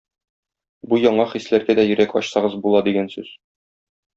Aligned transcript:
Бу 0.93 0.99
яңа 1.01 1.27
хисләргә 1.33 1.75
дә 1.81 1.85
йөрәк 1.91 2.17
ачсагыз 2.23 2.59
була 2.65 2.85
дигән 2.89 3.13
сүз. 3.17 3.31